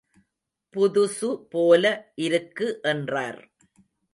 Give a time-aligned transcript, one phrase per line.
[0.73, 1.83] புதுசு போல
[2.15, 3.41] இருக்கு என்றார்.